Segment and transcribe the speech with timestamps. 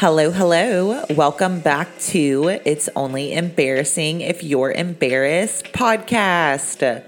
[0.00, 1.04] Hello, hello.
[1.10, 7.02] Welcome back to It's Only Embarrassing If You're Embarrassed podcast.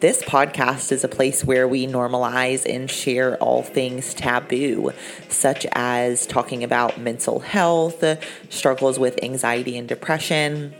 [0.00, 4.92] This podcast is a place where we normalize and share all things taboo,
[5.30, 8.04] such as talking about mental health,
[8.50, 10.74] struggles with anxiety and depression,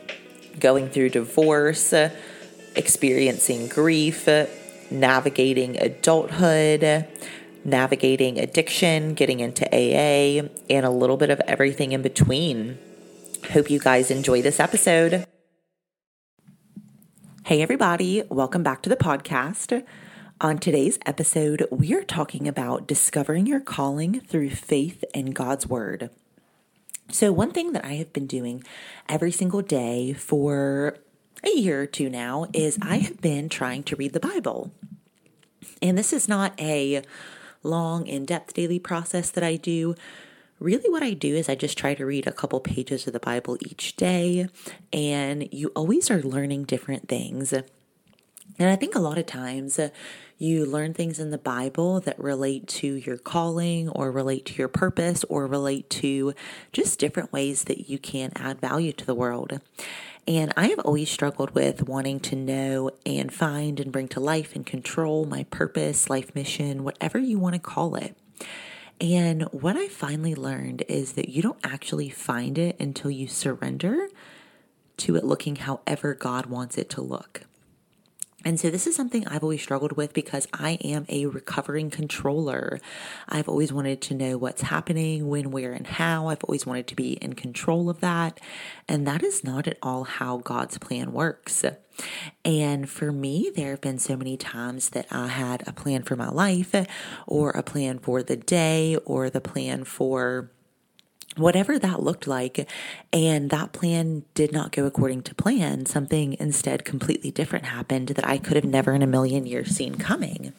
[0.60, 1.94] going through divorce,
[2.76, 4.28] experiencing grief,
[4.90, 7.06] navigating adulthood
[7.64, 12.78] navigating addiction, getting into AA, and a little bit of everything in between.
[13.52, 15.26] Hope you guys enjoy this episode.
[17.46, 19.84] Hey, everybody, welcome back to the podcast.
[20.40, 26.10] On today's episode, we are talking about discovering your calling through faith and God's Word.
[27.10, 28.64] So, one thing that I have been doing
[29.08, 30.96] every single day for
[31.44, 34.72] a year or two now is I have been trying to read the Bible.
[35.82, 37.02] And this is not a
[37.64, 39.94] long, in depth daily process that I do.
[40.60, 43.20] Really, what I do is I just try to read a couple pages of the
[43.20, 44.46] Bible each day,
[44.92, 47.52] and you always are learning different things.
[47.52, 47.64] And
[48.70, 49.88] I think a lot of times uh,
[50.38, 54.68] you learn things in the Bible that relate to your calling or relate to your
[54.68, 56.34] purpose or relate to
[56.72, 59.60] just different ways that you can add value to the world.
[60.26, 64.56] And I have always struggled with wanting to know and find and bring to life
[64.56, 68.16] and control my purpose, life mission, whatever you want to call it.
[69.00, 74.08] And what I finally learned is that you don't actually find it until you surrender
[74.98, 77.42] to it looking however God wants it to look.
[78.44, 82.78] And so, this is something I've always struggled with because I am a recovering controller.
[83.28, 86.28] I've always wanted to know what's happening, when, where, and how.
[86.28, 88.40] I've always wanted to be in control of that.
[88.88, 91.64] And that is not at all how God's plan works.
[92.44, 96.16] And for me, there have been so many times that I had a plan for
[96.16, 96.74] my life,
[97.26, 100.50] or a plan for the day, or the plan for
[101.36, 102.68] whatever that looked like.
[103.12, 105.86] And that plan did not go according to plan.
[105.86, 109.96] Something instead completely different happened that I could have never in a million years seen
[109.96, 110.52] coming.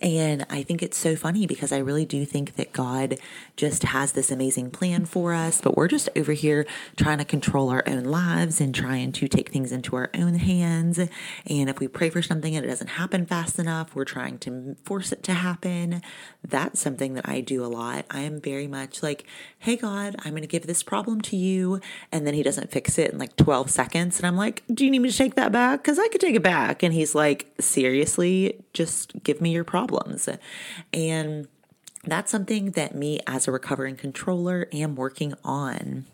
[0.00, 3.16] And I think it's so funny because I really do think that God
[3.56, 6.66] just has this amazing plan for us, but we're just over here
[6.96, 10.98] trying to control our own lives and trying to take things into our own hands.
[10.98, 14.76] And if we pray for something and it doesn't happen fast enough, we're trying to
[14.84, 16.02] force it to happen.
[16.42, 18.04] That's something that I do a lot.
[18.10, 19.24] I am very much like,
[19.58, 21.80] hey, God, I'm going to give this problem to you.
[22.12, 24.18] And then he doesn't fix it in like 12 seconds.
[24.18, 25.82] And I'm like, do you need me to take that back?
[25.82, 26.82] Because I could take it back.
[26.82, 30.28] And he's like, seriously, just give me your problem problems.
[30.92, 31.48] And
[32.04, 36.04] that's something that me as a recovering controller am working on.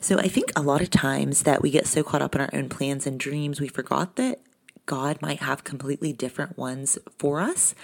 [0.00, 2.50] So I think a lot of times that we get so caught up in our
[2.52, 4.40] own plans and dreams, we forgot that
[4.86, 7.74] God might have completely different ones for us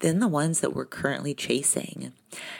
[0.00, 2.12] than the ones that we're currently chasing.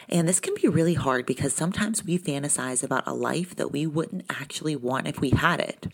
[0.09, 3.85] And this can be really hard because sometimes we fantasize about a life that we
[3.85, 5.87] wouldn't actually want if we had it.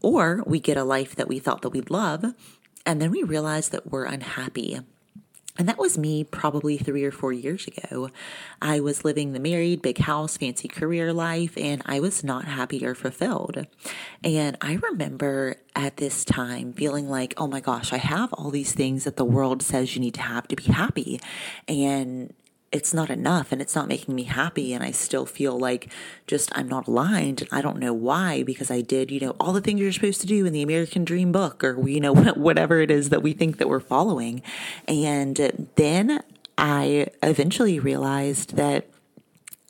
[0.00, 2.24] Or we get a life that we thought that we'd love,
[2.86, 4.80] and then we realize that we're unhappy
[5.58, 8.10] and that was me probably three or four years ago.
[8.62, 12.84] I was living the married, big house, fancy career life, and I was not happy
[12.84, 13.66] or fulfilled.
[14.22, 18.72] And I remember at this time feeling like, oh my gosh, I have all these
[18.72, 21.20] things that the world says you need to have to be happy.
[21.68, 22.32] And
[22.72, 25.92] it's not enough and it's not making me happy and I still feel like
[26.26, 29.52] just I'm not aligned and I don't know why because I did, you know, all
[29.52, 32.80] the things you're supposed to do in the American Dream book or you know whatever
[32.80, 34.42] it is that we think that we're following.
[34.86, 36.22] And then
[36.56, 38.86] I eventually realized that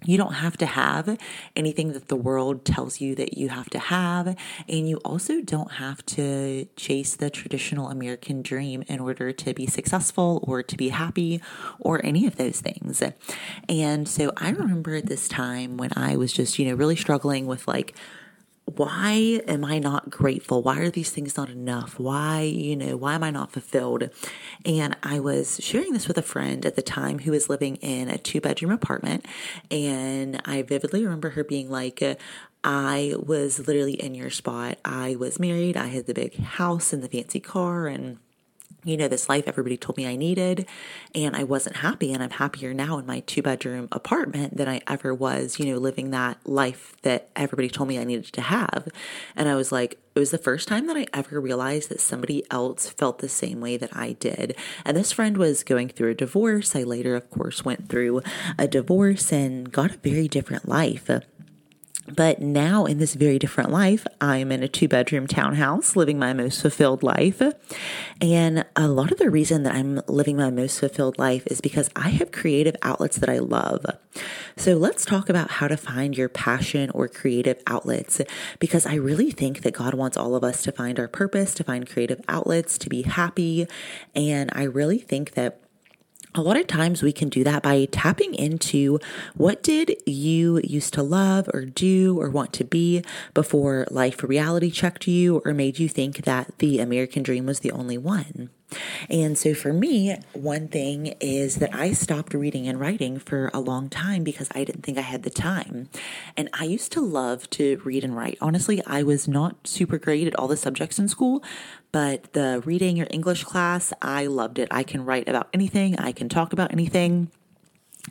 [0.05, 1.19] you don't have to have
[1.55, 4.37] anything that the world tells you that you have to have.
[4.69, 9.67] And you also don't have to chase the traditional American dream in order to be
[9.67, 11.41] successful or to be happy
[11.79, 13.03] or any of those things.
[13.69, 17.47] And so I remember at this time when I was just, you know, really struggling
[17.47, 17.95] with like,
[18.77, 20.63] why am I not grateful?
[20.63, 21.99] Why are these things not enough?
[21.99, 24.11] Why, you know, why am I not fulfilled?
[24.65, 28.09] And I was sharing this with a friend at the time who was living in
[28.09, 29.27] a two bedroom apartment.
[29.71, 32.03] And I vividly remember her being like,
[32.63, 34.79] I was literally in your spot.
[34.85, 35.77] I was married.
[35.77, 38.19] I had the big house and the fancy car and
[38.85, 40.67] you know, this life everybody told me I needed,
[41.15, 42.13] and I wasn't happy.
[42.13, 45.79] And I'm happier now in my two bedroom apartment than I ever was, you know,
[45.79, 48.89] living that life that everybody told me I needed to have.
[49.37, 52.45] And I was like, it was the first time that I ever realized that somebody
[52.51, 54.57] else felt the same way that I did.
[54.85, 56.75] And this friend was going through a divorce.
[56.75, 58.23] I later, of course, went through
[58.59, 61.09] a divorce and got a very different life.
[62.15, 66.33] But now, in this very different life, I'm in a two bedroom townhouse living my
[66.33, 67.43] most fulfilled life.
[68.21, 71.89] And a lot of the reason that I'm living my most fulfilled life is because
[71.95, 73.85] I have creative outlets that I love.
[74.57, 78.21] So, let's talk about how to find your passion or creative outlets
[78.59, 81.65] because I really think that God wants all of us to find our purpose, to
[81.65, 83.67] find creative outlets, to be happy.
[84.15, 85.61] And I really think that
[86.35, 88.99] a lot of times we can do that by tapping into
[89.35, 93.05] what did you used to love or do or want to be
[93.35, 97.73] before life reality checked you or made you think that the American dream was the
[97.73, 98.51] only one.
[99.09, 103.61] And so for me, one thing is that I stopped reading and writing for a
[103.61, 105.89] long time because I didn't think I had the time.
[106.37, 108.39] And I used to love to read and write.
[108.41, 111.43] Honestly, I was not super great at all the subjects in school,
[111.93, 114.69] but the reading or English class, I loved it.
[114.71, 117.31] I can write about anything, I can talk about anything.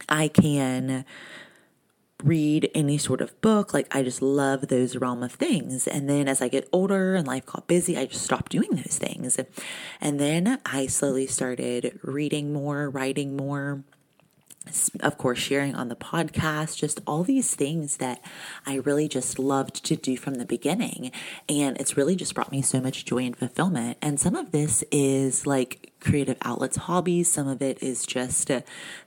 [0.08, 1.06] I can
[2.24, 3.74] read any sort of book.
[3.74, 5.88] Like I just love those realm of things.
[5.88, 8.98] And then as I get older and life got busy, I just stopped doing those
[8.98, 9.40] things.
[10.02, 13.84] And then I slowly started reading more, writing more
[15.02, 18.24] of course, sharing on the podcast, just all these things that
[18.66, 21.12] I really just loved to do from the beginning.
[21.48, 23.98] And it's really just brought me so much joy and fulfillment.
[24.02, 27.32] And some of this is like creative outlets, hobbies.
[27.32, 28.62] Some of it is just uh,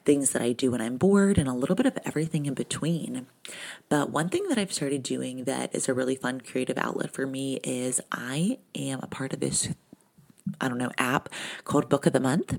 [0.05, 3.26] things that I do when I'm bored and a little bit of everything in between.
[3.88, 7.26] But one thing that I've started doing that is a really fun creative outlet for
[7.26, 9.69] me is I am a part of this,
[10.61, 11.29] I don't know, app
[11.65, 12.58] called Book of the Month.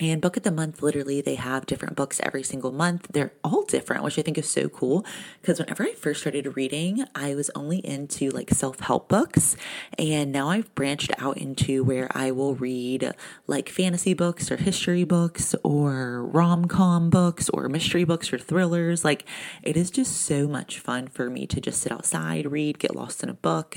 [0.00, 3.08] And book of the month, literally, they have different books every single month.
[3.12, 5.04] They're all different, which I think is so cool.
[5.40, 9.56] Because whenever I first started reading, I was only into like self help books.
[9.98, 13.12] And now I've branched out into where I will read
[13.46, 19.04] like fantasy books or history books or rom com books or mystery books or thrillers.
[19.04, 19.24] Like,
[19.62, 23.22] it is just so much fun for me to just sit outside, read, get lost
[23.22, 23.76] in a book.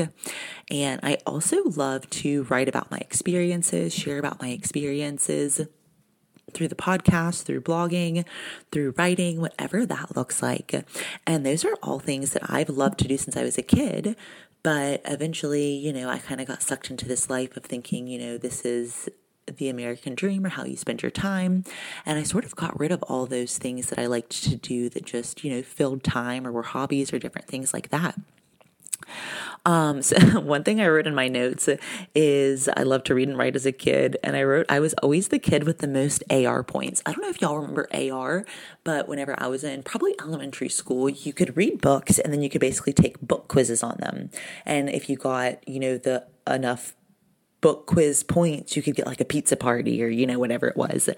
[0.70, 5.62] And I also love to write about my experiences, share about my experiences
[6.54, 8.26] through the podcast, through blogging,
[8.72, 10.86] through writing, whatever that looks like.
[11.26, 14.16] And those are all things that I've loved to do since I was a kid.
[14.64, 18.20] But eventually, you know, I kind of got sucked into this life of thinking, you
[18.20, 19.10] know, this is
[19.48, 21.64] the American dream or how you spend your time.
[22.06, 24.90] And I sort of got rid of all those things that I liked to do
[24.90, 28.16] that just, you know, filled time or were hobbies or different things like that.
[29.66, 31.70] Um, so one thing I wrote in my notes
[32.16, 34.94] is I love to read and write as a kid, and I wrote I was
[34.96, 37.02] always the kid with the most AR points.
[37.06, 38.46] I don't know if y'all remember AR,
[38.84, 42.50] but whenever I was in probably elementary school, you could read books and then you
[42.50, 44.30] could basically take book quizzes on them.
[44.66, 46.96] And if you got you know the enough
[47.62, 50.76] book quiz points, you could get like a pizza party or, you know, whatever it
[50.76, 51.10] was.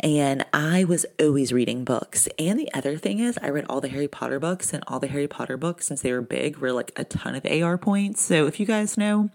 [0.00, 2.28] And I was always reading books.
[2.38, 5.06] And the other thing is, I read all the Harry Potter books, and all the
[5.06, 8.22] Harry Potter books, since they were big, were like a ton of AR points.
[8.22, 9.30] So if you guys know,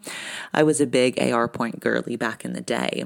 [0.53, 3.05] I was a big AR point girly back in the day.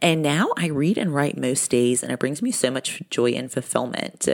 [0.00, 3.32] And now I read and write most days, and it brings me so much joy
[3.32, 4.28] and fulfillment.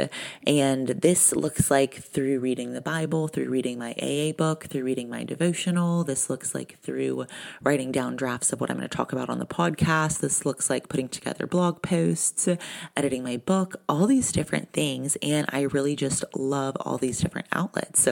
[0.47, 5.09] And this looks like through reading the Bible, through reading my AA book, through reading
[5.09, 6.05] my devotional.
[6.05, 7.27] This looks like through
[7.63, 10.21] writing down drafts of what I'm going to talk about on the podcast.
[10.21, 12.49] This looks like putting together blog posts,
[12.97, 15.17] editing my book, all these different things.
[15.23, 18.09] And I really just love all these different outlets.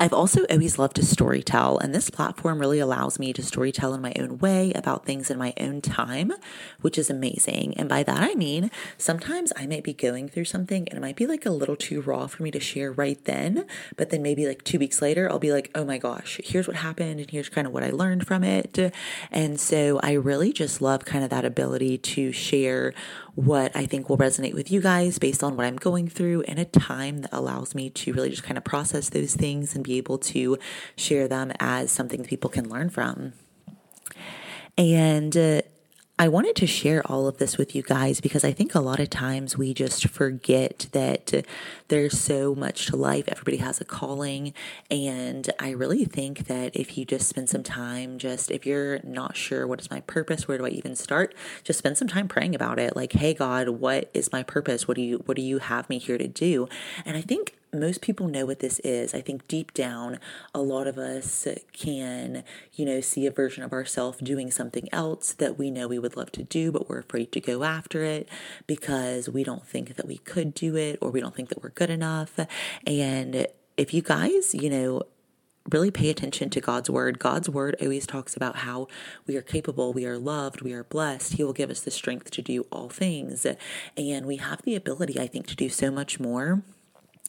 [0.00, 4.00] I've also always loved to storytell, and this platform really allows me to storytell in
[4.00, 6.32] my own way about things in my own time,
[6.80, 7.74] which is amazing.
[7.76, 11.16] And by that I mean, sometimes I might be going through something and it might
[11.16, 14.46] be like a little too raw for me to share right then, but then maybe
[14.46, 17.48] like two weeks later, I'll be like, oh my gosh, here's what happened, and here's
[17.48, 18.78] kind of what I learned from it.
[19.30, 22.94] And so I really just love kind of that ability to share
[23.38, 26.58] what I think will resonate with you guys based on what I'm going through and
[26.58, 29.96] a time that allows me to really just kind of process those things and be
[29.96, 30.58] able to
[30.96, 33.34] share them as something people can learn from.
[34.76, 35.62] And uh,
[36.20, 38.98] I wanted to share all of this with you guys because I think a lot
[38.98, 41.46] of times we just forget that
[41.86, 43.28] there's so much to life.
[43.28, 44.52] Everybody has a calling.
[44.90, 49.36] And I really think that if you just spend some time, just if you're not
[49.36, 51.36] sure what is my purpose, where do I even start?
[51.62, 52.96] Just spend some time praying about it.
[52.96, 54.88] Like, hey God, what is my purpose?
[54.88, 56.68] What do you what do you have me here to do?
[57.04, 59.14] And I think most people know what this is.
[59.14, 60.18] I think deep down,
[60.54, 65.32] a lot of us can, you know, see a version of ourselves doing something else
[65.34, 68.28] that we know we would love to do, but we're afraid to go after it
[68.66, 71.70] because we don't think that we could do it or we don't think that we're
[71.70, 72.38] good enough.
[72.86, 73.46] And
[73.76, 75.02] if you guys, you know,
[75.70, 77.18] really pay attention to God's word.
[77.18, 78.88] God's word always talks about how
[79.26, 81.34] we are capable, we are loved, we are blessed.
[81.34, 83.46] He will give us the strength to do all things.
[83.96, 86.62] And we have the ability, I think, to do so much more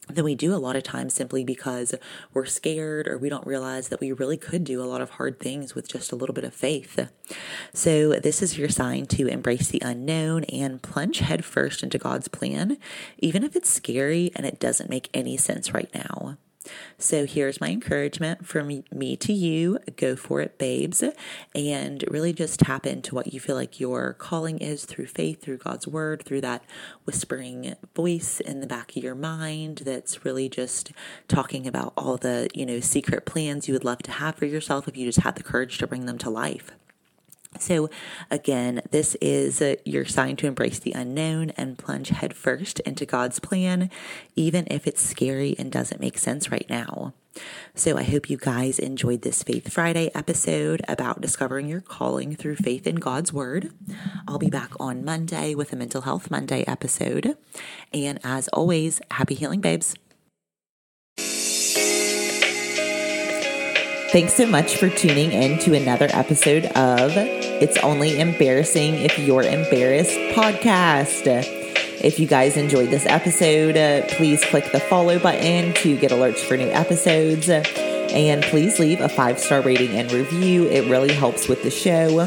[0.09, 1.95] than we do a lot of times simply because
[2.33, 5.39] we're scared or we don't realize that we really could do a lot of hard
[5.39, 7.09] things with just a little bit of faith.
[7.73, 12.77] So, this is your sign to embrace the unknown and plunge headfirst into God's plan,
[13.19, 16.37] even if it's scary and it doesn't make any sense right now.
[16.97, 19.79] So here's my encouragement from me to you.
[19.95, 21.03] Go for it, babes,
[21.55, 25.57] and really just tap into what you feel like your calling is through faith, through
[25.57, 26.63] God's word, through that
[27.05, 30.91] whispering voice in the back of your mind that's really just
[31.27, 34.87] talking about all the, you know, secret plans you would love to have for yourself
[34.87, 36.71] if you just had the courage to bring them to life.
[37.57, 37.89] So,
[38.29, 43.39] again, this is uh, your sign to embrace the unknown and plunge headfirst into God's
[43.39, 43.89] plan,
[44.35, 47.13] even if it's scary and doesn't make sense right now.
[47.73, 52.57] So, I hope you guys enjoyed this Faith Friday episode about discovering your calling through
[52.57, 53.71] faith in God's Word.
[54.27, 57.35] I'll be back on Monday with a Mental Health Monday episode.
[57.91, 59.95] And as always, happy healing, babes.
[64.11, 69.43] Thanks so much for tuning in to another episode of It's Only Embarrassing If You're
[69.43, 71.27] Embarrassed podcast.
[72.01, 76.39] If you guys enjoyed this episode, uh, please click the follow button to get alerts
[76.39, 77.49] for new episodes.
[77.49, 80.67] And please leave a five star rating and review.
[80.67, 82.21] It really helps with the show.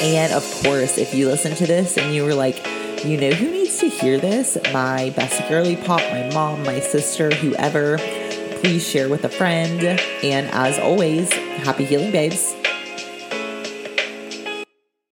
[0.00, 2.56] And of course, if you listen to this and you were like,
[3.04, 4.56] you know who needs to hear this?
[4.72, 7.98] My best girly pop, my mom, my sister, whoever
[8.60, 9.82] please share with a friend.
[10.22, 12.57] And as always, happy healing, babes.